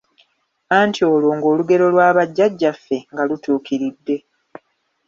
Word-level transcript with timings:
Anti 0.79 1.01
olwo 1.13 1.31
ng’olugero 1.37 1.85
lwa 1.93 2.07
Bajjajjaffe 2.17 2.97
nga 3.11 3.23
lutuukiridde; 3.29 4.15